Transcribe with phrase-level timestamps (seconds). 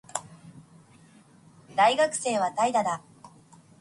[1.75, 3.03] 大学生は怠惰だ